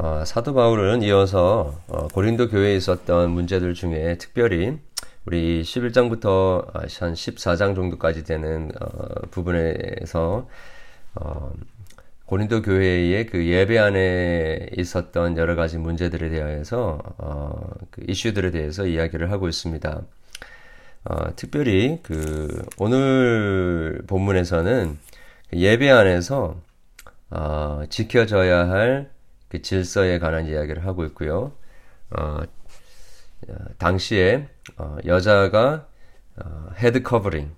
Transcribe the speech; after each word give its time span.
어, 0.00 0.24
사도 0.24 0.54
바울은 0.54 1.02
이어서 1.02 1.74
어, 1.88 2.06
고린도 2.06 2.50
교회에 2.50 2.76
있었던 2.76 3.30
문제들 3.32 3.74
중에 3.74 4.16
특별히 4.18 4.78
우리 5.26 5.62
11장부터 5.62 6.72
한 6.72 7.14
14장 7.14 7.74
정도까지 7.74 8.22
되는 8.22 8.70
어, 8.80 8.86
부분에서 9.32 10.48
어, 11.16 11.52
고린도 12.26 12.62
교회의 12.62 13.26
그 13.26 13.44
예배 13.44 13.76
안에 13.76 14.68
있었던 14.76 15.36
여러 15.36 15.56
가지 15.56 15.78
문제들에 15.78 16.28
대해서 16.28 17.00
어, 17.18 17.68
그 17.90 18.04
이슈들에 18.06 18.52
대해서 18.52 18.86
이야기를 18.86 19.32
하고 19.32 19.48
있습니다. 19.48 20.00
어, 21.06 21.16
특별히 21.34 21.98
그 22.04 22.64
오늘 22.78 24.00
본문에서는 24.06 24.96
예배 25.54 25.90
안에서 25.90 26.54
어, 27.30 27.82
지켜져야 27.90 28.68
할 28.68 29.17
그 29.48 29.62
질서에 29.62 30.18
관한 30.18 30.46
이야기를 30.46 30.84
하고 30.86 31.04
있고요. 31.06 31.52
어, 32.10 32.40
당시에 33.78 34.48
어, 34.76 34.96
여자가 35.06 35.86
어, 36.36 36.70
head 36.76 37.02
covering, 37.02 37.50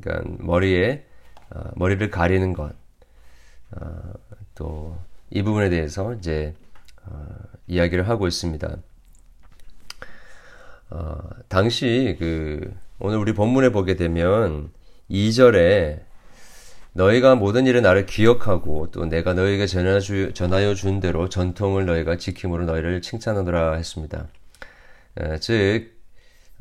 그러니까 0.00 0.28
머리에 0.38 1.04
어, 1.50 1.70
머리를 1.76 2.10
가리는 2.10 2.52
것, 2.52 2.74
어, 3.72 4.12
또 4.54 5.20
이 5.20 5.42
부분에 5.42 5.68
대해서 5.70 6.14
이제 6.14 6.54
어, 7.06 7.26
이야기를 7.66 8.08
하고 8.08 8.26
있습니다. 8.26 8.76
어, 10.90 11.18
당시 11.48 12.16
그 12.18 12.74
오늘 12.98 13.18
우리 13.18 13.34
본문에 13.34 13.70
보게 13.70 13.96
되면 13.96 14.70
2절에 15.10 16.00
너희가 16.94 17.34
모든 17.34 17.66
일에 17.66 17.80
나를 17.80 18.06
기억하고 18.06 18.90
또 18.92 19.04
내가 19.04 19.34
너희에게 19.34 19.66
전하여 19.66 20.74
준 20.74 21.00
대로 21.00 21.28
전통을 21.28 21.86
너희가 21.86 22.16
지킴으로 22.16 22.64
너희를 22.66 23.02
칭찬하노라 23.02 23.74
했습니다. 23.74 24.28
에, 25.18 25.38
즉 25.40 25.92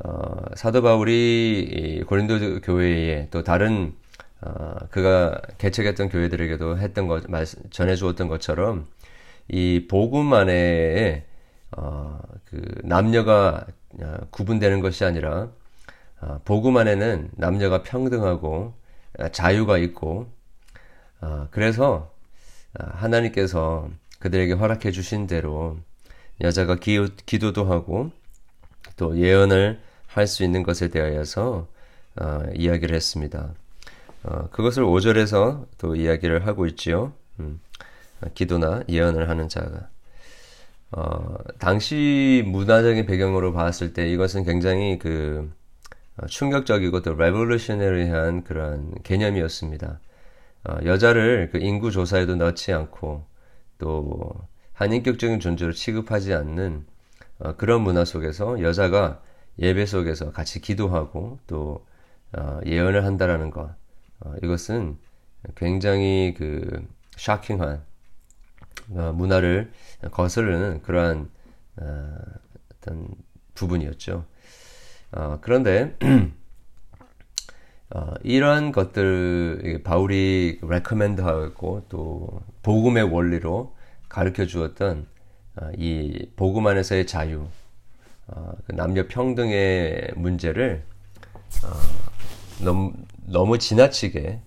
어, 0.04 0.36
사도 0.56 0.82
바울이 0.82 2.04
고린도 2.08 2.62
교회에 2.62 3.28
또 3.30 3.44
다른 3.44 3.94
어, 4.42 4.76
그가 4.90 5.40
개척했던 5.60 6.10
교회들에게도 6.10 6.80
했던 6.80 7.08
것 7.08 7.24
전해 7.70 7.96
주었던 7.96 8.28
것처럼 8.28 8.88
이 9.48 9.86
복음 9.90 10.34
안에 10.34 11.26
어, 11.78 12.20
그 12.46 12.60
남녀가 12.84 13.66
어, 14.02 14.18
구분되는 14.32 14.82
것이 14.82 15.06
아니라 15.06 15.50
어, 16.22 16.40
복음 16.44 16.78
안에는 16.78 17.30
남녀가 17.36 17.84
평등하고 17.84 18.50
어, 18.56 18.76
자유가 19.32 19.78
있고 19.78 20.28
그래서 21.52 22.12
하나님께서 22.74 23.90
그들에게 24.20 24.54
허락해 24.54 24.92
주신 24.92 25.28
대로 25.28 25.78
여자가 26.42 26.76
기, 26.76 27.08
기도도 27.26 27.66
하고 27.66 28.12
또 28.98 29.18
예언을 29.18 29.80
할 30.08 30.28
수 30.28 30.44
있는 30.44 30.62
것에 30.64 30.90
대하여서 30.90 31.68
이야기를 32.56 32.96
했습니다. 32.96 33.50
그것을 34.52 34.84
5절에서 34.84 35.66
또 35.80 35.96
이야기를 35.96 36.46
하고 36.46 36.68
있지요. 36.68 37.14
음, 37.40 37.60
기도나 38.36 38.84
예언을 38.88 39.28
하는 39.30 39.50
자가. 39.50 39.90
어, 40.92 41.38
당시 41.58 42.44
문화적인 42.46 43.08
배경으로 43.08 43.52
봤을 43.52 43.94
때 43.94 44.08
이것은 44.10 44.46
굉장히 44.46 45.00
그 45.00 45.52
어, 45.52 45.63
충격적이고 46.28 47.02
또 47.02 47.16
레볼루셔너리한 47.16 48.44
그런 48.44 48.94
개념이었습니다. 49.04 50.00
어, 50.66 50.78
여자를 50.86 51.50
그 51.52 51.58
인구 51.58 51.92
조사에도 51.92 52.36
넣지 52.36 52.72
않고 52.72 53.26
또 53.78 54.32
한인격적인 54.74 55.40
존재로 55.40 55.74
취급하지 55.74 56.34
않는 56.34 56.86
어, 57.40 57.56
그런 57.56 57.82
문화 57.82 58.06
속에서 58.06 58.62
여자가 58.62 59.22
예배 59.60 59.86
속에서 59.86 60.32
같이 60.32 60.62
기도하고 60.62 61.40
또 61.48 61.86
어, 62.34 62.60
예언을 62.66 63.06
한다라는 63.06 63.50
것 63.50 63.76
어, 64.22 64.34
이것은 64.42 64.98
굉장히 65.56 66.34
그 66.38 66.88
샤킹한 67.18 67.84
어, 68.92 69.12
문화를 69.14 69.72
거스르는 70.12 70.82
그러한 70.82 71.30
어, 71.78 72.18
어떤 72.76 73.08
부분이었죠. 73.56 74.26
어, 75.16 75.38
그런데 75.42 75.96
어, 77.94 78.14
이러한 78.24 78.72
것들 78.72 79.82
바울이 79.84 80.60
레커멘드하고 80.64 81.86
또 81.90 82.42
복음의 82.64 83.04
원리로 83.04 83.76
가르쳐 84.10 84.46
주었던 84.48 85.06
어, 85.58 85.70
이 85.78 86.28
복음 86.36 86.66
안에서의 86.66 87.06
자유, 87.06 87.46
어, 88.28 88.54
그 88.66 88.72
남녀 88.72 89.08
평등의 89.08 90.14
문제를 90.16 90.84
어, 91.64 92.64
너무, 92.64 92.94
너무 93.28 93.60
지나치게 93.60 94.40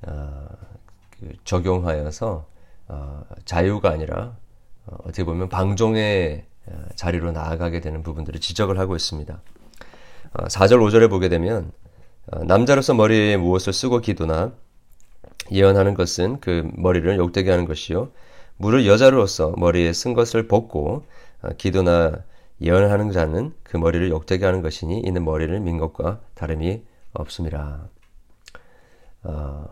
그 0.00 1.28
적용하여서 1.44 2.46
자유가 3.44 3.90
아니라 3.90 4.36
어떻게 4.86 5.24
보면 5.24 5.48
방종의 5.48 6.44
자리로 6.96 7.30
나아가게 7.32 7.80
되는 7.80 8.02
부분들을 8.02 8.40
지적을 8.40 8.78
하고 8.78 8.96
있습니다. 8.96 9.40
4절, 10.34 10.78
5절에 10.78 11.10
보게 11.10 11.28
되면 11.28 11.72
남자로서 12.46 12.94
머리에 12.94 13.36
무엇을 13.36 13.72
쓰고 13.72 14.00
기도나 14.00 14.52
예언하는 15.50 15.94
것은 15.94 16.40
그 16.40 16.68
머리를 16.74 17.16
욕되게 17.18 17.50
하는 17.50 17.64
것이요. 17.66 18.10
물을 18.56 18.86
여자로서 18.86 19.54
머리에 19.56 19.92
쓴 19.92 20.14
것을 20.14 20.46
벗고 20.46 21.04
어, 21.42 21.48
기도나 21.58 22.24
예언하는 22.60 23.10
자는 23.10 23.52
그 23.64 23.76
머리를 23.76 24.08
욕되게 24.10 24.44
하는 24.44 24.62
것이니 24.62 25.00
이는 25.00 25.24
머리를 25.24 25.58
민 25.60 25.78
것과 25.78 26.20
다름이 26.34 26.82
없습니다. 27.12 27.88
어, 29.24 29.66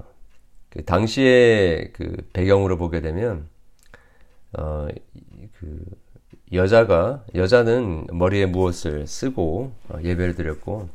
그 0.71 0.85
당시의 0.85 1.93
그 1.93 2.17
배경으로 2.33 2.77
보게 2.79 3.01
되면 3.01 3.49
어, 4.59 4.89
그 5.59 5.85
여자가 6.53 7.25
여자는 7.35 8.09
머리에 8.13 8.47
무엇을 8.47 9.07
쓰고 9.07 9.73
어, 9.89 9.99
예배를 10.03 10.35
드렸고 10.35 10.89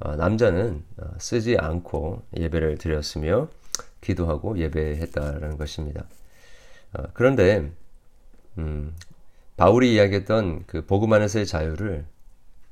어, 0.00 0.16
남자는 0.16 0.82
어, 0.98 1.04
쓰지 1.18 1.56
않고 1.56 2.22
예배를 2.36 2.78
드렸으며 2.78 3.48
기도하고 4.00 4.58
예배했다라는 4.58 5.56
것입니다. 5.56 6.04
어, 6.94 7.04
그런데 7.14 7.70
음, 8.58 8.92
바울이 9.56 9.94
이야기했던 9.94 10.64
그 10.66 10.84
복음 10.84 11.12
안에서의 11.12 11.46
자유를 11.46 12.04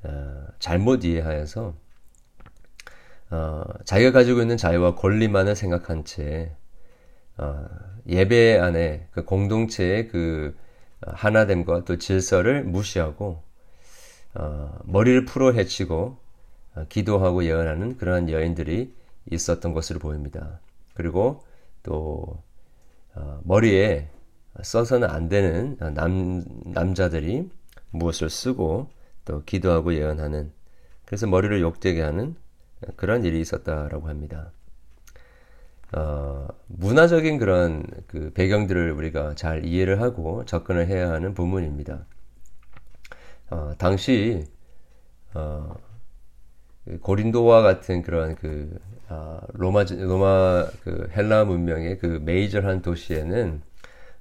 어, 0.03 0.47
잘못 0.59 1.04
이해하여서 1.04 1.75
어, 3.31 3.62
자기가 3.84 4.10
가지고 4.10 4.41
있는 4.41 4.56
자유와 4.56 4.97
권리만을 4.97 5.54
생각한 5.54 6.04
채 6.04 6.56
어, 7.37 7.66
예배 8.09 8.59
안에 8.59 9.06
그 9.12 9.25
공동체의 9.25 10.09
그 10.09 10.56
하나됨과 11.06 11.84
또 11.84 11.96
질서를 11.96 12.64
무시하고 12.64 13.42
어, 14.34 14.78
머리를 14.84 15.24
풀어 15.24 15.52
헤치고 15.52 16.18
어, 16.76 16.84
기도하고 16.88 17.44
예언하는 17.44 17.96
그러한 17.96 18.30
여인들이 18.30 18.94
있었던 19.30 19.72
것으로 19.72 19.98
보입니다. 19.98 20.60
그리고 20.94 21.44
또 21.82 22.42
어, 23.14 23.40
머리에 23.44 24.08
써서는 24.62 25.08
안 25.08 25.28
되는 25.28 25.76
남, 25.94 26.44
남자들이 26.64 27.48
무엇을 27.90 28.30
쓰고 28.30 28.88
또 29.24 29.42
기도하고 29.44 29.94
예언하는 29.94 30.52
그래서 31.04 31.26
머리를 31.26 31.60
욕되게 31.60 32.02
하는 32.02 32.36
그런 32.96 33.24
일이 33.24 33.40
있었다라고 33.40 34.08
합니다. 34.08 34.52
어, 35.92 36.46
문화적인 36.68 37.38
그런 37.38 37.84
그 38.06 38.32
배경들을 38.32 38.92
우리가 38.92 39.34
잘 39.34 39.64
이해를 39.64 40.00
하고 40.00 40.44
접근을 40.44 40.86
해야 40.86 41.10
하는 41.10 41.34
부분입니다. 41.34 42.06
어, 43.50 43.72
당시 43.78 44.47
어, 45.34 45.74
그 46.84 46.98
고린도와 47.00 47.62
같은 47.62 48.03
그런 48.03 48.36
그 48.36 48.78
아, 49.09 49.41
로마 49.54 49.84
로마 49.84 50.66
그 50.84 51.10
헬라 51.16 51.44
문명의 51.44 51.98
그 51.98 52.20
메이저한 52.24 52.82
도시에는 52.82 53.60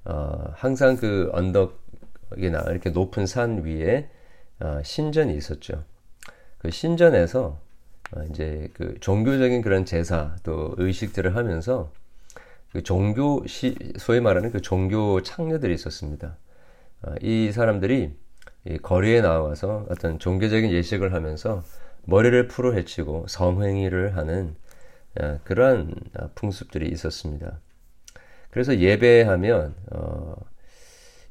어, 0.06 0.52
항상 0.54 0.96
그 0.98 1.30
언덕이나 1.34 2.62
이렇게 2.72 2.90
높은 2.90 3.28
산 3.28 3.64
위에 3.64 4.10
어, 4.60 4.82
신전이 4.84 5.36
있었죠. 5.38 5.84
그 6.58 6.72
신전에서 6.72 7.42
어, 7.42 7.69
이제 8.30 8.70
그 8.74 8.96
종교적인 9.00 9.62
그런 9.62 9.86
제사 9.86 10.36
또 10.44 10.74
의식들을 10.78 11.36
하면서 11.36 11.92
그 12.72 12.84
종교 12.84 13.46
시 13.48 13.76
소위 13.98 14.20
말하는 14.20 14.52
그 14.52 14.62
종교 14.62 15.22
창녀들이 15.22 15.74
있었습니다. 15.74 16.38
어, 17.04 17.14
이 17.22 17.52
사람들이 17.52 18.16
이 18.66 18.78
거리에 18.78 19.22
나와서 19.22 19.86
어떤 19.90 20.20
종교적인 20.20 20.72
예식을 20.72 21.14
하면서 21.14 21.64
머리를 22.06 22.48
풀어 22.48 22.74
헤치고 22.74 23.26
성행위를 23.28 24.18
하는 24.18 24.56
어, 25.20 25.40
그러한 25.44 25.94
풍습들이 26.36 26.90
있었습니다. 26.90 27.60
그래서 28.52 28.78
예배하면 28.78 29.76
어, 29.92 30.36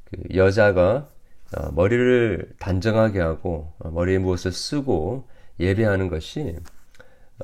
그 0.04 0.34
여자가 0.34 1.08
어, 1.56 1.72
머리를 1.72 2.50
단정하게 2.58 3.20
하고 3.20 3.72
어, 3.78 3.90
머리에 3.90 4.18
무엇을 4.18 4.52
쓰고 4.52 5.26
예배하는 5.60 6.08
것이 6.08 6.56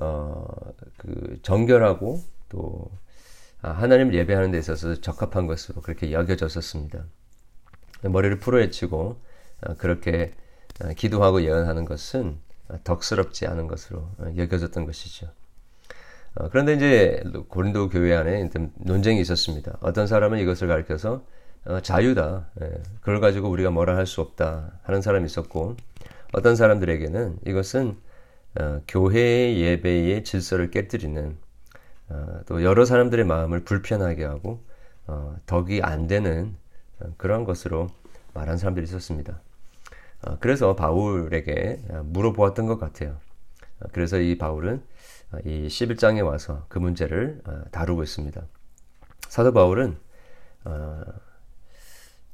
어, 0.01 0.47
그 0.97 1.39
정결하고 1.43 2.21
또 2.49 2.91
아, 3.63 3.71
하나님을 3.71 4.15
예배하는 4.15 4.51
데 4.51 4.59
있어서 4.59 5.01
적합한 5.01 5.47
것으로 5.47 5.81
그렇게 5.81 6.13
여겨졌었습니다. 6.13 7.05
머리를 8.03 8.39
풀어헤치고 8.39 9.21
어, 9.63 9.75
그렇게 9.79 10.33
어, 10.83 10.89
기도하고 10.95 11.43
예언하는 11.43 11.85
것은 11.85 12.39
덕스럽지 12.83 13.47
않은 13.47 13.67
것으로 13.69 14.09
여겨졌던 14.37 14.87
것이죠. 14.87 15.29
그런데 16.51 16.75
이제 16.75 17.23
고린도 17.49 17.91
교회 17.91 18.17
안에 18.17 18.49
논쟁이 18.77 19.21
있었습니다. 19.21 19.77
어떤 19.81 20.07
사람은 20.07 20.39
이것을 20.41 20.67
가리켜서 20.67 21.23
자유다. 21.83 22.51
예, 22.61 22.73
그걸 23.01 23.21
가지고 23.21 23.51
우리가 23.51 23.71
뭐라 23.71 23.97
할 23.97 24.07
수 24.07 24.21
없다 24.21 24.81
하는 24.83 25.01
사람이 25.03 25.27
있었고 25.27 25.77
어떤 26.33 26.57
사람들에게는 26.57 27.39
이것은 27.47 27.97
교회의 28.89 29.61
예배의 29.61 30.25
질서를 30.25 30.71
깨뜨리는 30.71 31.37
또 32.47 32.63
여러 32.63 32.85
사람들의 32.85 33.25
마음을 33.25 33.65
불편하게 33.65 34.25
하고 34.25 34.63
덕이 35.47 35.83
안 35.83 36.07
되는 36.07 36.57
그런 37.17 37.45
것으로 37.45 37.89
말한 38.35 38.59
사람들이 38.59 38.85
있었습니다. 38.85 39.41
어, 40.27 40.39
그래서 40.41 40.75
바울에게 40.75 41.83
물어보았던 42.05 42.67
것 42.67 42.79
같아요. 42.79 43.17
어, 43.81 43.87
그래서 43.93 44.19
이 44.19 44.39
바울은 44.39 44.83
어, 45.33 45.39
이 45.45 45.67
11장에 45.67 46.25
와서 46.25 46.67
그 46.69 46.79
문제를 46.79 47.43
다루고 47.71 48.03
있습니다. 48.03 48.43
사도 49.29 49.53
바울은 49.53 49.97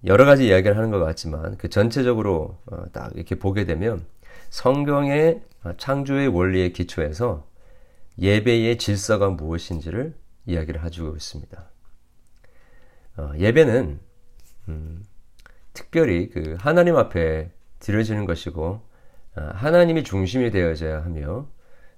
여러 0.04 0.24
가지 0.24 0.46
이야기를 0.46 0.76
하는 0.76 0.90
것 0.90 0.98
같지만 0.98 1.56
그 1.56 1.68
전체적으로 1.68 2.58
딱 2.92 3.12
이렇게 3.14 3.36
보게 3.36 3.64
되면 3.64 4.04
성경의 4.50 5.42
창조의 5.78 6.28
원리에 6.28 6.70
기초해서 6.70 7.48
예배의 8.18 8.78
질서가 8.78 9.30
무엇인지를 9.30 10.14
이야기를 10.46 10.84
해주고 10.84 11.16
있습니다. 11.16 11.70
예배는 13.38 14.00
음, 14.68 15.04
특별히 15.72 16.30
그 16.30 16.56
하나님 16.58 16.96
앞에 16.96 17.50
드려지는 17.78 18.24
것이고 18.26 18.82
어, 19.36 19.40
하나님이 19.54 20.04
중심이 20.04 20.50
되어져야 20.50 21.04
하며 21.04 21.48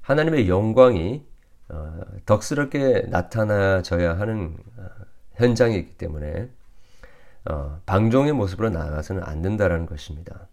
하나님의 0.03 0.49
영광이 0.49 1.25
어, 1.69 2.01
덕스럽게 2.27 3.07
나타나져야 3.09 4.19
하는 4.19 4.57
어, 4.77 4.87
현장이기 5.35 5.97
때문에 5.97 6.51
방종의 7.87 8.33
모습으로 8.35 8.71
나아가서는 8.71 9.25
안 9.25 9.43
된다라는 9.43 9.87
것입니다. 9.87 10.47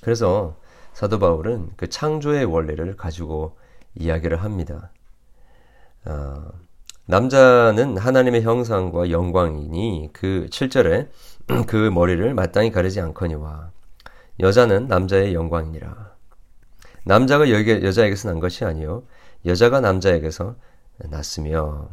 그래서 0.00 0.58
사도 0.94 1.18
바울은 1.18 1.70
그 1.76 1.88
창조의 1.88 2.44
원리를 2.44 2.96
가지고 2.96 3.58
이야기를 3.96 4.42
합니다. 4.42 4.90
남자는 7.06 7.98
하나님의 7.98 8.42
형상과 8.42 9.10
영광이니 9.10 10.10
그 10.12 10.46
7절에 10.50 11.08
그 11.66 11.76
머리를 11.76 12.32
마땅히 12.32 12.70
가리지 12.70 13.00
않거니와 13.00 13.72
여자는 14.40 14.86
남자의 14.88 15.34
영광이니라. 15.34 16.14
남자가 17.04 17.50
여기, 17.50 17.70
여자에게서 17.70 18.28
난 18.28 18.40
것이 18.40 18.64
아니요 18.64 19.02
여자가 19.44 19.80
남자에게서 19.80 20.56
났으며 21.10 21.90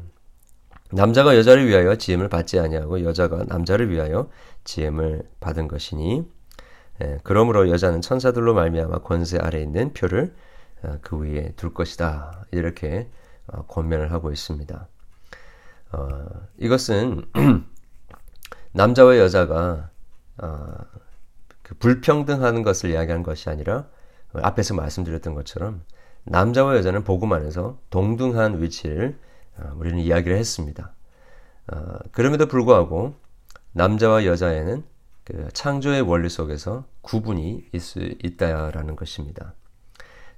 남자가 0.91 1.35
여자를 1.35 1.67
위하여 1.67 1.95
지음을 1.95 2.29
받지 2.29 2.59
아니하고 2.59 3.03
여자가 3.03 3.43
남자를 3.47 3.89
위하여 3.89 4.29
지음을 4.63 5.23
받은 5.39 5.67
것이니 5.67 6.25
예, 7.01 7.17
그러므로 7.23 7.69
여자는 7.69 8.01
천사들로 8.01 8.53
말미암아 8.53 8.99
권세 8.99 9.37
아래 9.39 9.59
있는 9.61 9.93
표를 9.93 10.35
어, 10.83 10.97
그 11.01 11.19
위에 11.19 11.53
둘 11.55 11.73
것이다 11.73 12.45
이렇게 12.51 13.09
어, 13.47 13.65
권면을 13.65 14.11
하고 14.11 14.31
있습니다. 14.31 14.87
어, 15.93 16.07
이것은 16.57 17.25
남자와 18.73 19.17
여자가 19.17 19.89
어, 20.37 20.73
그 21.63 21.75
불평등하는 21.75 22.63
것을 22.63 22.91
이야기하는 22.91 23.23
것이 23.23 23.49
아니라 23.49 23.87
앞에서 24.33 24.75
말씀드렸던 24.75 25.33
것처럼 25.33 25.83
남자와 26.23 26.77
여자는 26.77 27.03
복음 27.03 27.33
안에서 27.33 27.79
동등한 27.89 28.61
위치를 28.61 29.19
어, 29.57 29.71
우리는 29.75 29.97
이야기를 29.97 30.37
했습니다. 30.37 30.93
어, 31.71 31.77
그럼에도 32.11 32.45
불구하고 32.45 33.15
남자와 33.73 34.25
여자에는 34.25 34.83
그 35.31 35.47
창조의 35.53 36.01
원리 36.01 36.27
속에서 36.29 36.83
구분이 37.01 37.69
있, 37.71 37.81
있다라는 37.95 38.97
것입니다. 38.97 39.53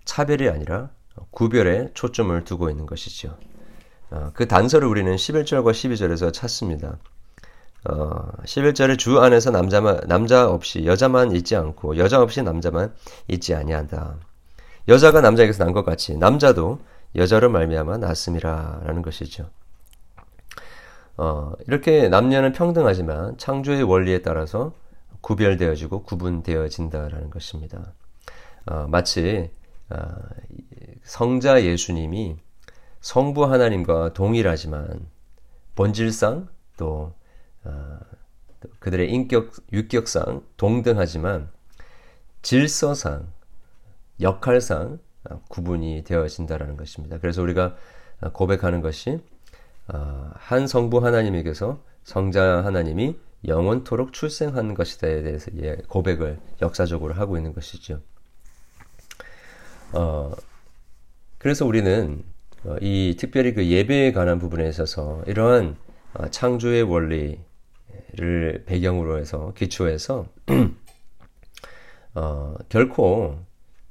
차별이 0.06 0.50
아니라 0.50 0.92
구별에 1.31 1.90
초점을 1.95 2.44
두고 2.44 2.69
있는 2.69 2.86
것이죠. 2.86 3.36
어, 4.12 4.30
그 4.36 4.48
단서를 4.48 4.88
우리는 4.88 5.16
11절과 5.16 5.72
12절에서 5.72 6.31
찾습니다. 6.31 6.98
어, 7.90 8.31
11절에 8.45 9.00
주 9.00 9.19
안에서 9.19 9.50
남자만, 9.50 10.01
남자 10.06 10.48
없이 10.48 10.86
여자만 10.86 11.31
있지 11.36 11.56
않고 11.56 11.98
여자 11.98 12.22
없이 12.22 12.44
남자만 12.44 12.94
있지 13.30 13.56
아니한다. 13.56 14.18
여자가 14.88 15.22
남자에게서 15.22 15.63
난 15.63 15.74
것 15.74 15.84
같이 15.84 16.16
남자도 16.18 16.80
여자로 17.16 17.50
말미암아 17.50 17.98
났음이라 17.98 18.81
라는 18.84 19.01
것이죠. 19.01 19.50
어, 21.18 21.54
이렇게 21.68 22.10
남녀는 22.10 22.51
평등하지만 22.51 23.38
창조의 23.39 23.84
원리에 23.84 24.22
따라서 24.22 24.74
구별되어지고 25.24 26.04
구분되어진다라는 26.04 27.31
것입니다. 27.31 27.94
어, 28.66 28.86
마치 28.88 29.50
어, 29.90 29.98
성자 31.04 31.64
예수님이 31.64 32.38
성부 33.02 33.46
하나님과 33.46 34.14
동일하지만 34.14 35.08
본질상 35.75 36.48
또 36.78 37.14
어, 37.64 38.00
그들의 38.80 39.12
인격, 39.12 39.52
육격상 39.72 40.44
동등하지만 40.58 41.50
질서상, 42.42 43.31
역할상 44.22 45.00
어, 45.30 45.42
구분이 45.50 46.04
되어진다라는 46.04 46.78
것입니다. 46.78 47.18
그래서 47.20 47.42
우리가 47.42 47.75
고백하는 48.34 48.81
것이 48.81 49.20
어, 49.88 50.31
한 50.36 50.68
성부 50.68 51.06
하나님에게서 51.06 51.81
성자 52.04 52.64
하나님이 52.64 53.18
영원토록 53.45 54.13
출생한 54.13 54.74
것이다에 54.74 55.24
대해서 55.24 55.51
고백을 55.88 56.39
역사적으로 56.62 57.13
하고 57.13 57.38
있는 57.38 57.53
것이죠. 57.53 58.01
어, 59.91 60.32
그래서 61.38 61.65
우리는 61.65 62.24
이 62.82 63.15
특별히 63.20 63.53
그 63.53 63.65
예배에 63.67 64.13
관한 64.13 64.39
부분에 64.39 64.67
있어서 64.70 65.24
이러한 65.27 65.75
창조의 66.32 66.84
원리, 66.84 67.39
를 68.15 68.63
배경으로 68.67 69.17
해서 69.17 69.53
기초해서 69.56 70.27
어, 72.13 72.56
결코 72.70 73.39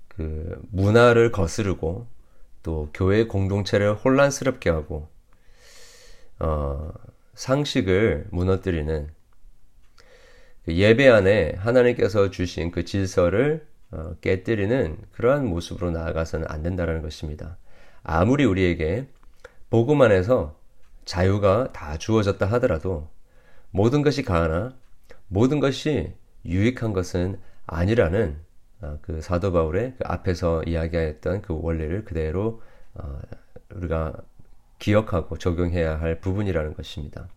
그 0.07 0.61
문화를 0.71 1.33
거스르고 1.33 2.07
또 2.62 2.88
교회 2.95 3.25
공동체를 3.26 3.95
혼란스럽게 3.97 4.71
하고 4.71 5.09
어, 6.38 6.93
상식을 7.35 8.29
무너뜨리는 8.31 9.09
그 9.09 9.22
예배 10.69 11.09
안에 11.09 11.54
하나님께서 11.59 12.31
주신 12.31 12.71
그 12.71 12.85
질서를 12.85 13.66
어, 13.90 14.14
깨뜨리는 14.21 14.97
그러한 15.12 15.47
모습으로 15.47 15.90
나아가서는 15.90 16.47
안 16.49 16.62
된다는 16.62 17.02
것입니다. 17.02 17.59
아무리 18.02 18.45
우리에게 18.45 19.07
복음 19.71 20.02
안에서 20.02 20.59
자유가 21.04 21.73
다 21.73 21.99
주어졌다 21.99 22.45
하더라도 22.47 23.09
모든 23.71 24.02
것이 24.02 24.23
가하나 24.23 24.75
모든 25.28 25.61
것이 25.61 26.14
유익한 26.45 26.92
것은 26.92 27.38
아니라는 27.66 28.38
어, 28.83 28.99
그 29.02 29.21
사도 29.21 29.52
바울의 29.52 29.95
그 29.99 30.04
앞에서 30.04 30.62
이야기했던 30.64 31.42
그 31.42 31.59
원리를 31.61 32.04
그대로 32.04 32.62
어, 32.95 33.19
우리가 33.75 34.14
기억하고 34.78 35.38
적용해야 35.38 36.00
할 36.00 36.21
부분이라는 36.21 36.75
것입니다. 36.75 37.28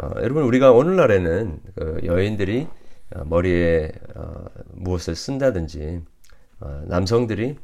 어, 0.00 0.12
여러분 0.18 0.44
우리가 0.44 0.72
오늘날에는 0.72 1.60
그 1.74 2.00
여인들이 2.04 2.68
머리에 3.24 3.90
무엇을 4.72 5.16
쓴다든지 5.16 6.02
남성들이 6.86 7.56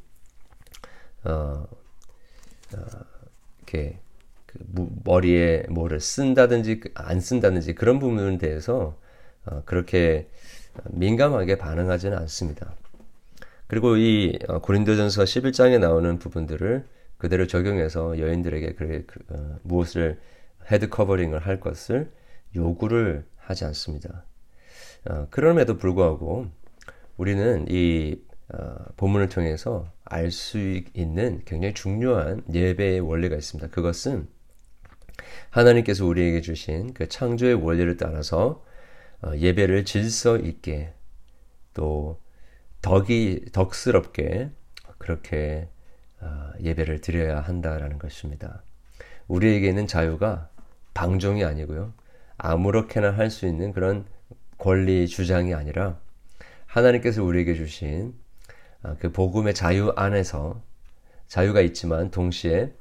이렇게 3.60 3.98
그 4.46 4.58
머리에 5.04 5.64
뭐를 5.68 6.00
쓴다든지 6.00 6.80
안 6.94 7.20
쓴다든지 7.20 7.74
그런 7.74 7.98
부분에 7.98 8.38
대해서 8.38 8.96
어, 9.46 9.62
그렇게 9.66 10.28
민감하게 10.90 11.58
반응하지는 11.58 12.16
않습니다. 12.18 12.74
그리고 13.66 13.96
이 13.96 14.38
어, 14.48 14.60
고린도전서 14.60 15.24
11장에 15.24 15.78
나오는 15.78 16.18
부분들을 16.18 16.86
그대로 17.18 17.46
적용해서 17.46 18.18
여인들에게 18.18 18.74
그, 18.74 19.06
어, 19.28 19.58
무엇을 19.62 20.18
head 20.70 20.88
covering을 20.88 21.40
할 21.40 21.60
것을 21.60 22.10
요구를 22.54 23.26
하지 23.36 23.64
않습니다. 23.64 24.24
어, 25.08 25.26
그럼에도 25.30 25.76
불구하고 25.76 26.46
우리는 27.16 27.66
이 27.68 28.20
어, 28.52 28.74
본문을 28.96 29.28
통해서 29.28 29.90
알 30.04 30.30
수 30.30 30.58
있는 30.94 31.42
굉장히 31.44 31.74
중요한 31.74 32.42
예배의 32.52 33.00
원리가 33.00 33.36
있습니다. 33.36 33.70
그것은 33.70 34.28
하나님께서 35.50 36.04
우리에게 36.04 36.40
주신 36.40 36.92
그 36.94 37.08
창조의 37.08 37.54
원리를 37.54 37.96
따라서 37.96 38.64
어, 39.22 39.34
예배를 39.36 39.84
질서 39.84 40.36
있게 40.36 40.92
또 41.72 42.20
덕이 42.82 43.46
덕스럽게 43.52 44.50
그렇게 44.98 45.68
어, 46.20 46.52
예배를 46.60 47.00
드려야 47.00 47.40
한다라는 47.40 47.98
것입니다. 47.98 48.62
우리에게는 49.28 49.86
자유가 49.86 50.50
방종이 50.92 51.44
아니고요. 51.44 51.94
아무렇게나 52.38 53.12
할 53.16 53.30
수 53.30 53.46
있는 53.46 53.72
그런 53.72 54.06
권리 54.58 55.06
주장이 55.08 55.54
아니라 55.54 55.98
하나님께서 56.66 57.22
우리에게 57.22 57.54
주신 57.54 58.14
어, 58.82 58.96
그 58.98 59.12
복음의 59.12 59.54
자유 59.54 59.92
안에서 59.96 60.62
자유가 61.26 61.60
있지만 61.60 62.10
동시에 62.10 62.72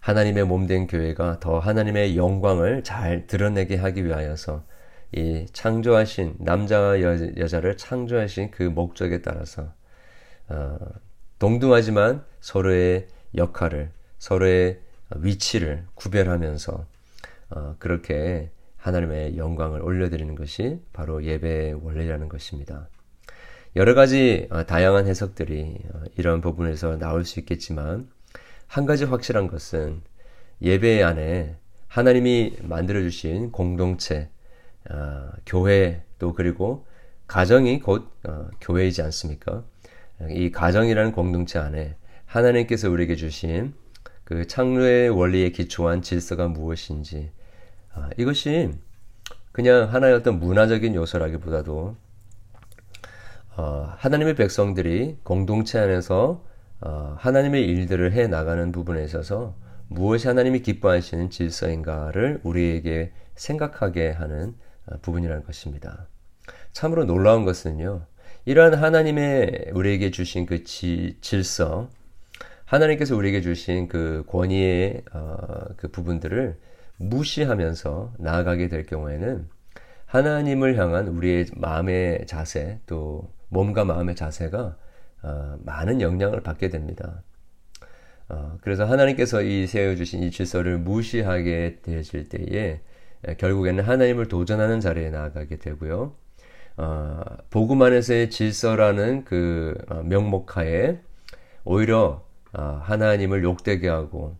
하나님의 0.00 0.44
몸된 0.44 0.88
교회가 0.88 1.38
더 1.40 1.58
하나님의 1.58 2.16
영광을 2.16 2.82
잘 2.82 3.26
드러내게 3.26 3.76
하기 3.76 4.04
위하여서 4.04 4.64
이 5.12 5.46
창조하신 5.52 6.36
남자와 6.40 7.00
여, 7.02 7.46
자를 7.46 7.76
창조하신 7.76 8.50
그 8.50 8.62
목적에 8.64 9.22
따라서 9.22 9.72
어, 10.48 10.78
동등하지만 11.38 12.24
서로의 12.40 13.06
역할을 13.36 13.90
서로의 14.18 14.80
위치를 15.16 15.84
구별하면서 15.94 16.86
어, 17.54 17.76
그렇게 17.78 18.50
하나님의 18.76 19.36
영광을 19.36 19.80
올려드리는 19.80 20.34
것이 20.34 20.80
바로 20.92 21.24
예배의 21.24 21.74
원리라는 21.84 22.28
것입니다. 22.28 22.88
여러 23.76 23.94
가지 23.94 24.48
어, 24.50 24.64
다양한 24.64 25.06
해석들이 25.06 25.78
어, 25.92 26.02
이런 26.16 26.40
부분에서 26.40 26.98
나올 26.98 27.24
수 27.24 27.40
있겠지만 27.40 28.08
한 28.66 28.86
가지 28.86 29.04
확실한 29.04 29.46
것은 29.46 30.02
예배 30.60 31.02
안에 31.02 31.56
하나님이 31.88 32.56
만들어 32.62 33.00
주신 33.00 33.52
공동체, 33.52 34.30
어, 34.90 35.30
교회 35.46 36.02
또 36.18 36.32
그리고 36.32 36.86
가정이 37.26 37.80
곧 37.80 38.10
어, 38.24 38.48
교회이지 38.60 39.02
않습니까? 39.02 39.64
이 40.30 40.50
가정이라는 40.50 41.12
공동체 41.12 41.58
안에 41.58 41.96
하나님께서 42.26 42.90
우리에게 42.90 43.16
주신 43.16 43.74
그 44.24 44.46
창조의 44.46 45.10
원리에 45.10 45.50
기초한 45.50 46.00
질서가 46.02 46.48
무엇인지 46.48 47.30
어, 47.94 48.08
이것이 48.16 48.70
그냥 49.52 49.92
하나의 49.92 50.14
어떤 50.14 50.38
문화적인 50.38 50.94
요소라기보다도 50.94 51.96
어, 53.56 53.94
하나님의 53.98 54.34
백성들이 54.34 55.18
공동체 55.22 55.78
안에서 55.78 56.44
어, 56.80 57.14
하나님의 57.18 57.64
일들을 57.64 58.12
해 58.12 58.26
나가는 58.26 58.72
부분에 58.72 59.04
있어서 59.04 59.54
무엇이 59.88 60.26
하나님이 60.26 60.62
기뻐하시는 60.62 61.30
질서인가를 61.30 62.40
우리에게 62.42 63.12
생각하게 63.34 64.10
하는 64.10 64.54
어, 64.86 64.96
부분이라는 65.02 65.44
것입니다. 65.44 66.08
참으로 66.72 67.04
놀라운 67.04 67.44
것은요, 67.44 68.06
이러한 68.46 68.74
하나님의 68.74 69.70
우리에게 69.74 70.10
주신 70.10 70.46
그 70.46 70.64
지, 70.64 71.18
질서, 71.20 71.90
하나님께서 72.64 73.14
우리에게 73.14 73.42
주신 73.42 73.86
그 73.86 74.24
권위의 74.26 75.02
어, 75.12 75.36
그 75.76 75.88
부분들을 75.88 76.58
무시하면서 77.02 78.14
나아가게 78.18 78.68
될 78.68 78.84
경우에는 78.84 79.48
하나님을 80.06 80.78
향한 80.78 81.08
우리의 81.08 81.46
마음의 81.56 82.26
자세 82.26 82.80
또 82.86 83.32
몸과 83.48 83.84
마음의 83.84 84.14
자세가 84.14 84.76
어, 85.22 85.58
많은 85.64 86.00
영향을 86.00 86.42
받게 86.42 86.68
됩니다. 86.68 87.22
어, 88.28 88.56
그래서 88.60 88.84
하나님께서 88.84 89.42
이 89.42 89.66
세워주신 89.66 90.22
이 90.22 90.30
질서를 90.30 90.78
무시하게 90.78 91.80
되실 91.82 92.28
때에 92.28 92.80
결국에는 93.38 93.84
하나님을 93.84 94.26
도전하는 94.26 94.80
자리에 94.80 95.10
나아가게 95.10 95.56
되고요. 95.56 96.14
어, 96.76 97.20
복음 97.50 97.82
안에서의 97.82 98.30
질서라는 98.30 99.24
그 99.24 99.76
어, 99.88 100.02
명목하에 100.02 100.98
오히려 101.64 102.24
어, 102.52 102.80
하나님을 102.82 103.44
욕되게 103.44 103.88
하고 103.88 104.36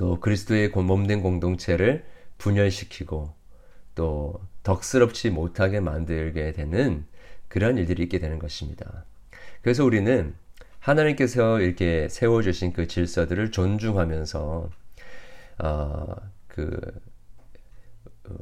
또 0.00 0.18
그리스도의 0.18 0.70
몸된 0.70 1.20
공동체를 1.20 2.06
분열시키고 2.38 3.34
또 3.94 4.40
덕스럽지 4.62 5.28
못하게 5.28 5.80
만들게 5.80 6.52
되는 6.54 7.04
그런 7.48 7.76
일들이 7.76 8.04
있게 8.04 8.18
되는 8.18 8.38
것입니다. 8.38 9.04
그래서 9.60 9.84
우리는 9.84 10.34
하나님께서 10.78 11.60
이렇게 11.60 12.08
세워주신 12.08 12.72
그 12.72 12.88
질서들을 12.88 13.50
존중하면서 13.50 14.70
어, 15.64 16.16
그 16.46 16.80
어, 18.24 18.34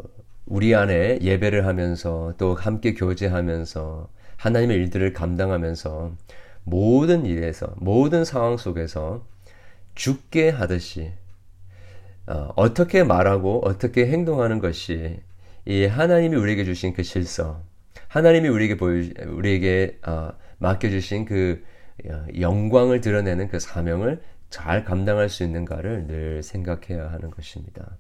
우리 0.47 0.77
안에 0.77 1.19
예배를 1.21 1.67
하면서 1.67 2.35
또 2.39 2.55
함께 2.55 2.95
교제하면서 2.95 4.09
하나님의 4.37 4.77
일들을 4.77 5.13
감당하면서 5.13 6.13
모든 6.63 7.27
일에서 7.27 7.75
모든 7.79 8.25
상황 8.25 8.57
속에서 8.57 9.27
죽게 9.97 10.51
하듯이 10.51 11.11
어, 12.29 12.75
떻게 12.75 13.05
말하고 13.05 13.63
어떻게 13.65 14.07
행동하는 14.07 14.59
것이 14.59 15.19
이 15.65 15.87
하나님이 15.87 16.37
우리에게 16.37 16.65
주신 16.65 16.93
그 16.93 17.03
질서, 17.03 17.63
하나님이 18.09 18.49
우리에게 18.49 18.77
보여 18.77 19.03
우리에게 19.27 19.99
어, 20.07 20.33
맡겨주신 20.59 21.25
그 21.25 21.65
어, 22.07 22.27
영광을 22.39 23.01
드러내는 23.01 23.49
그 23.49 23.59
사명을 23.59 24.21
잘 24.51 24.85
감당할 24.85 25.29
수 25.29 25.43
있는가를 25.43 26.07
늘 26.07 26.43
생각해야 26.43 27.11
하는 27.11 27.31
것입니다. 27.31 27.97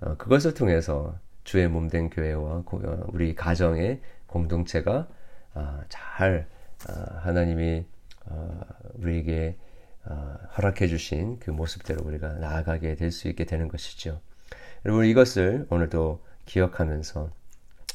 어, 0.00 0.16
그것을 0.16 0.54
통해서 0.54 1.18
주의 1.44 1.66
몸된 1.68 2.10
교회와 2.10 2.62
어, 2.64 3.04
우리 3.08 3.34
가정의 3.34 4.00
공동체가 4.26 5.08
어, 5.54 5.80
잘 5.88 6.46
어, 6.88 6.92
하나님이 7.20 7.84
우리에게 8.94 9.56
허락해 10.56 10.88
주신 10.88 11.38
그 11.38 11.50
모습대로 11.50 12.02
우리가 12.04 12.34
나아가게 12.34 12.94
될 12.96 13.12
수 13.12 13.28
있게 13.28 13.44
되는 13.44 13.68
것이죠. 13.68 14.20
여러분 14.84 15.04
이것을 15.06 15.66
오늘도 15.70 16.24
기억하면서 16.46 17.30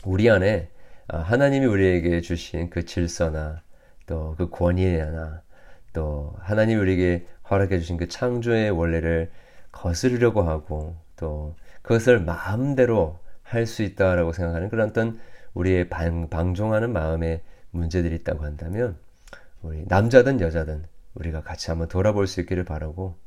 우리 0.06 0.30
안에 0.30 0.70
하나님이 1.08 1.66
우리에게 1.66 2.22
주신 2.22 2.70
그 2.70 2.86
질서나 2.86 3.62
또 4.08 4.36
그 4.38 4.50
권위나 4.50 5.42
또 5.94 6.36
하나님이 6.40 6.80
우리에게 6.80 7.28
허락해 7.50 7.80
주신 7.80 7.98
그 7.98 8.08
창조의 8.08 8.72
원리를 8.72 9.32
거스르려고 9.72 10.44
하고 10.44 10.96
또 11.16 11.56
그것을 11.82 12.20
마음대로 12.20 13.20
할 13.44 13.66
수 13.68 13.84
있다라고 13.84 14.32
생각하는 14.34 14.70
그런 14.70 14.90
어떤 14.90 15.20
우리의 15.54 15.90
방, 15.90 16.30
방종하는 16.30 16.92
마음의 16.92 17.42
문제들이 17.72 18.16
있다고 18.16 18.44
한다면 18.44 18.98
우리 19.62 19.86
남자든 19.88 20.42
여자든 20.42 20.86
우리가 21.16 21.42
같이 21.42 21.72
한번 21.72 21.88
돌아볼 21.88 22.28
수 22.28 22.42
있기를 22.42 22.66
바라고 22.66 23.18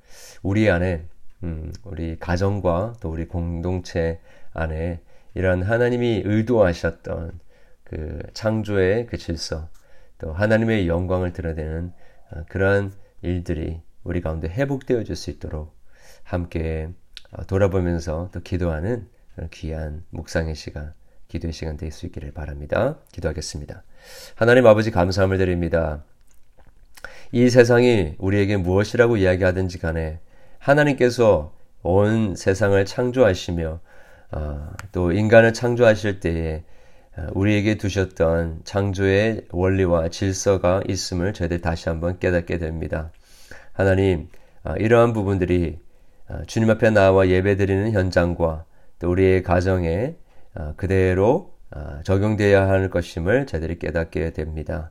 우리 0.43 0.71
안에 0.71 1.07
음, 1.43 1.73
우리 1.85 2.19
가정과 2.19 2.95
또 3.01 3.11
우리 3.11 3.27
공동체 3.27 4.21
안에 4.53 5.01
이런 5.35 5.63
하나님이 5.63 6.23
의도하셨던 6.25 7.39
그 7.85 8.23
창조의 8.35 9.07
그 9.07 9.17
질서 9.17 9.69
또 10.19 10.33
하나님의 10.33 10.89
영광을 10.89 11.33
드러내는 11.33 11.93
어, 12.33 12.45
그러한 12.49 12.93
일들이 13.23 13.81
우리 14.05 14.21
가운데 14.21 14.49
회복되어질 14.49 15.17
수 15.17 15.31
있도록 15.31 15.77
함께 16.25 16.89
어, 17.31 17.47
돌아보면서 17.47 18.31
또 18.33 18.41
기도하는 18.41 19.09
귀한 19.53 20.05
묵상의 20.11 20.55
시간, 20.57 20.93
기도의 21.29 21.53
시간 21.53 21.77
될 21.77 21.93
수 21.93 22.07
있기를 22.07 22.33
바랍니다. 22.33 22.99
기도하겠습니다. 23.13 23.85
하나님 24.35 24.67
아버지 24.67 24.91
감사함을 24.91 25.39
드립니다. 25.39 26.05
이 27.31 27.51
세상이 27.51 28.15
우리에게 28.19 28.57
무엇이라고 28.57 29.19
이야기하든지 29.19 29.79
간에 29.79 30.21
하나님께서 30.59 31.53
온 31.83 32.35
세상을 32.35 32.83
창조하시며 32.85 33.81
어, 34.33 34.71
또 34.93 35.13
인간을 35.13 35.53
창조하실 35.53 36.21
때에 36.21 36.65
어, 37.17 37.27
우리에게 37.33 37.77
두셨던 37.77 38.63
창조의 38.65 39.47
원리와 39.51 40.09
질서가 40.09 40.83
있음을 40.89 41.35
저희들 41.35 41.61
다시 41.61 41.89
한번 41.89 42.19
깨닫게 42.19 42.59
됩니다. 42.59 43.11
하나님, 43.73 44.29
어, 44.65 44.75
이러한 44.79 45.13
부분들이 45.13 45.79
어, 46.29 46.43
주님 46.47 46.71
앞에 46.71 46.91
나와 46.91 47.29
예배드리는 47.29 47.93
현장과 47.93 48.65
또 48.99 49.11
우리의 49.11 49.43
가정에 49.43 50.17
어, 50.55 50.73
그대로 50.77 51.55
어, 51.75 52.01
적용되어야 52.05 52.69
할 52.69 52.89
것임을 52.89 53.47
저희들이 53.47 53.79
깨닫게 53.79 54.33
됩니다. 54.33 54.91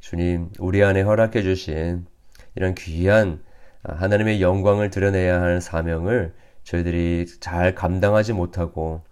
주님, 0.00 0.50
우리 0.58 0.82
안에 0.82 1.02
허락해 1.02 1.42
주신 1.42 2.06
이런 2.54 2.74
귀한 2.74 3.42
하나님의 3.82 4.42
영광을 4.42 4.90
드러내야 4.90 5.40
하는 5.40 5.60
사명을 5.60 6.34
저희들이 6.64 7.26
잘 7.40 7.74
감당하지 7.74 8.32
못하고 8.32 9.02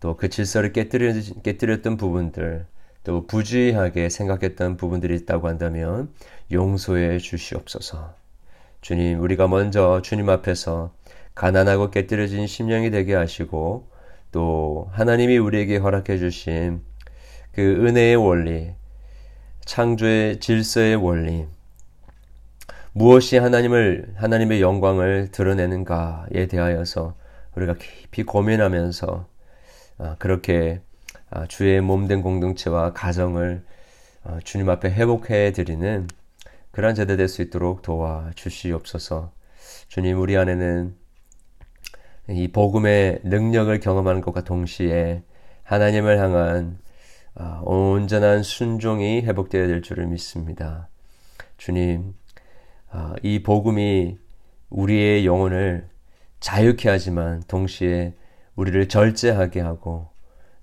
또 0.00 0.16
그 0.16 0.28
질서를 0.28 0.72
깨뜨렸던 0.72 1.96
부분들, 1.96 2.66
또 3.04 3.26
부주의하게 3.26 4.10
생각했던 4.10 4.76
부분들이 4.76 5.14
있다고 5.16 5.48
한다면 5.48 6.12
용서해 6.52 7.18
주시옵소서. 7.18 8.14
주님, 8.82 9.20
우리가 9.22 9.48
먼저 9.48 10.02
주님 10.02 10.28
앞에서 10.28 10.92
가난하고 11.34 11.90
깨뜨려진 11.90 12.46
심령이 12.46 12.90
되게 12.90 13.14
하시고 13.14 13.88
또 14.30 14.88
하나님이 14.92 15.38
우리에게 15.38 15.78
허락해 15.78 16.18
주신 16.18 16.82
그 17.52 17.62
은혜의 17.62 18.16
원리, 18.16 18.74
창조의 19.64 20.40
질서의 20.40 20.96
원리, 20.96 21.46
무엇이 22.92 23.38
하나님을, 23.38 24.14
하나님의 24.16 24.60
영광을 24.60 25.30
드러내는가에 25.32 26.46
대하여서 26.46 27.14
우리가 27.56 27.74
깊이 27.74 28.22
고민하면서 28.22 29.26
아, 29.98 30.16
그렇게 30.18 30.80
아, 31.30 31.46
주의 31.46 31.80
몸된 31.80 32.22
공동체와 32.22 32.92
가정을 32.92 33.64
아, 34.24 34.38
주님 34.44 34.68
앞에 34.70 34.90
회복해 34.90 35.52
드리는 35.52 36.08
그러한 36.72 36.94
제대 36.94 37.16
될 37.16 37.28
수 37.28 37.42
있도록 37.42 37.82
도와 37.82 38.30
주시옵소서. 38.34 39.32
주님, 39.88 40.20
우리 40.20 40.36
안에는 40.36 40.94
이 42.30 42.48
복음의 42.48 43.20
능력을 43.24 43.78
경험하는 43.80 44.20
것과 44.20 44.42
동시에 44.44 45.22
하나님을 45.62 46.18
향한 46.18 46.78
온전한 47.62 48.42
순종이 48.42 49.22
회복되어야 49.22 49.66
될 49.66 49.82
줄을 49.82 50.06
믿습니다. 50.06 50.88
주님, 51.56 52.14
이 53.22 53.42
복음이 53.42 54.18
우리의 54.70 55.26
영혼을 55.26 55.88
자유케 56.40 56.88
하지만 56.88 57.42
동시에 57.48 58.14
우리를 58.56 58.88
절제하게 58.88 59.60
하고 59.60 60.10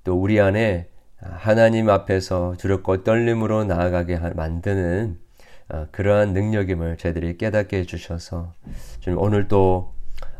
또 0.03 0.15
우리 0.15 0.39
안에 0.39 0.87
하나님 1.17 1.89
앞에서 1.89 2.55
두렵고 2.57 3.03
떨림으로 3.03 3.63
나아가게 3.65 4.17
만드는 4.35 5.19
아, 5.69 5.87
그러한 5.91 6.33
능력임을 6.33 6.97
저희들이 6.97 7.37
깨닫게 7.37 7.77
해주셔서 7.77 8.53
주님 8.99 9.17
오늘 9.17 9.47
또 9.47 9.93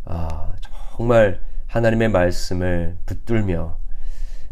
아, 0.04 0.52
정말 0.98 1.40
하나님의 1.68 2.10
말씀을 2.10 2.98
붙들며 3.06 3.78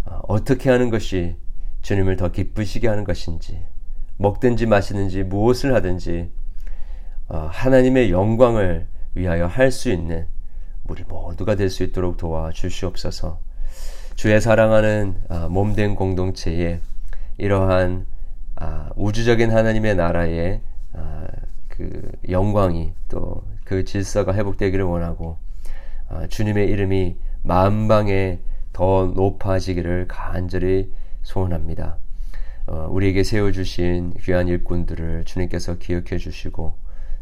아, 0.06 0.22
어떻게 0.28 0.70
하는 0.70 0.90
것이 0.90 1.36
주님을 1.82 2.16
더 2.18 2.32
기쁘시게 2.32 2.88
하는 2.88 3.04
것인지 3.04 3.62
먹든지 4.18 4.66
마시든지 4.66 5.24
무엇을 5.24 5.74
하든지 5.76 6.32
하나님의 7.28 8.12
영광을 8.12 8.88
위하여 9.16 9.48
할 9.48 9.72
수 9.72 9.90
있는 9.90 10.28
우리 10.86 11.04
모두가 11.04 11.56
될 11.56 11.70
수 11.70 11.84
있도록 11.84 12.18
도와 12.18 12.52
주시옵소서. 12.52 13.40
주의 14.16 14.42
사랑하는 14.42 15.16
몸된 15.50 15.96
공동체에 15.96 16.82
이러한 17.38 18.06
우주적인 18.96 19.52
하나님의 19.52 19.96
나라에 19.96 20.62
그 21.70 22.12
영광이 22.28 22.94
또 23.08 23.50
그 23.70 23.84
질서가 23.84 24.34
회복되기를 24.34 24.84
원하고 24.84 25.38
주님의 26.30 26.70
이름이 26.70 27.18
만방에 27.44 28.40
더 28.74 29.12
높아지기를 29.14 30.08
간절히 30.08 30.92
소원합니다. 31.24 31.98
어, 32.68 32.88
우리에게 32.90 33.24
세워주신 33.24 34.14
귀한 34.22 34.48
일꾼들을 34.48 35.24
주님께서 35.26 35.78
기억해 35.78 36.18
주시고 36.18 36.76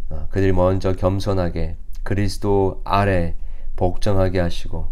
어, 0.10 0.28
그들이 0.30 0.52
먼저 0.52 0.94
겸손하게 0.94 1.78
그리스도 2.04 2.82
아래 2.84 3.36
복종하게 3.76 4.40
하시고 4.40 4.90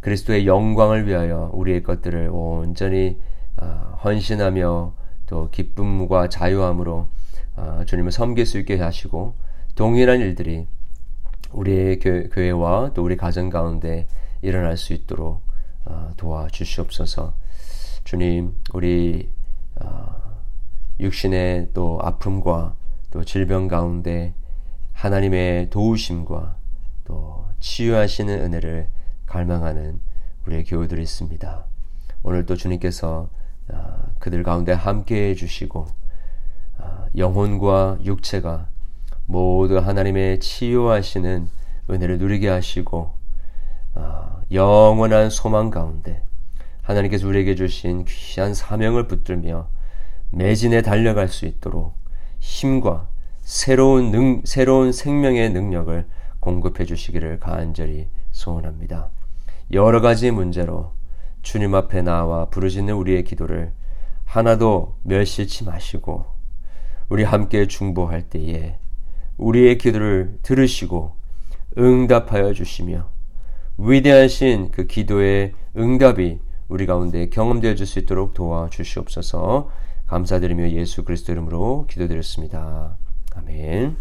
그리스도의 0.00 0.46
영광을 0.46 1.06
위하여 1.06 1.50
우리의 1.52 1.82
것들을 1.82 2.30
온전히 2.32 3.18
어, 3.56 3.98
헌신하며 4.04 4.94
또 5.26 5.50
기쁨과 5.50 6.28
자유함으로 6.28 7.08
어, 7.56 7.82
주님을 7.86 8.12
섬길 8.12 8.46
수 8.46 8.58
있게 8.58 8.78
하시고 8.78 9.34
동일한 9.74 10.20
일들이 10.20 10.66
우리의 11.52 11.98
교회와 11.98 12.92
또 12.94 13.02
우리 13.02 13.16
가정 13.16 13.50
가운데 13.50 14.06
일어날 14.42 14.76
수 14.76 14.92
있도록 14.92 15.42
어, 15.84 16.12
도와주시옵소서. 16.16 17.34
주님, 18.04 18.56
우리 18.72 19.30
육신의 21.00 21.70
또 21.72 21.98
아픔과 22.02 22.74
또 23.10 23.24
질병 23.24 23.68
가운데 23.68 24.34
하나님의 24.92 25.70
도우심과 25.70 26.56
또 27.04 27.46
치유하시는 27.58 28.38
은혜를 28.38 28.88
갈망하는 29.26 30.00
우리의 30.46 30.64
교우들이 30.64 31.02
있습니다. 31.02 31.64
오늘 32.22 32.44
또 32.44 32.54
주님께서 32.54 33.30
아, 33.72 34.02
그들 34.18 34.42
가운데 34.42 34.72
함께 34.72 35.30
해주시고 35.30 35.86
아, 36.78 37.06
영혼과 37.16 37.98
육체가 38.04 38.68
모두 39.26 39.78
하나님의 39.78 40.40
치유하시는 40.40 41.48
은혜를 41.88 42.18
누리게 42.18 42.48
하시고 42.48 43.14
아, 43.94 44.40
영원한 44.52 45.30
소망 45.30 45.70
가운데 45.70 46.22
하나님께서 46.90 47.26
우리에게 47.28 47.54
주신 47.54 48.04
귀한 48.04 48.54
사명을 48.54 49.06
붙들며 49.06 49.68
매진에 50.30 50.82
달려갈 50.82 51.28
수 51.28 51.46
있도록 51.46 51.94
힘과 52.38 53.08
새로운 53.40 54.10
능, 54.10 54.42
새로운 54.44 54.92
생명의 54.92 55.50
능력을 55.50 56.06
공급해 56.40 56.84
주시기를 56.84 57.40
간절히 57.40 58.08
소원합니다. 58.30 59.10
여러 59.72 60.00
가지 60.00 60.30
문제로 60.30 60.92
주님 61.42 61.74
앞에 61.74 62.02
나와 62.02 62.46
부르짖는 62.46 62.94
우리의 62.94 63.24
기도를 63.24 63.72
하나도 64.24 64.96
멸시치 65.02 65.64
마시고 65.64 66.26
우리 67.08 67.24
함께 67.24 67.66
중보할 67.66 68.22
때에 68.22 68.78
우리의 69.36 69.78
기도를 69.78 70.38
들으시고 70.42 71.16
응답하여 71.78 72.52
주시며 72.52 73.08
위대하신 73.78 74.70
그 74.70 74.86
기도의 74.86 75.54
응답이 75.76 76.38
우리 76.70 76.86
가운데 76.86 77.28
경험되어 77.28 77.74
줄 77.74 77.86
수 77.86 77.98
있도록 77.98 78.32
도와 78.32 78.68
주시옵소서 78.70 79.68
감사드리며 80.06 80.70
예수 80.70 81.04
그리스도 81.04 81.32
이름으로 81.32 81.86
기도드렸습니다. 81.88 82.96
아멘. 83.34 83.96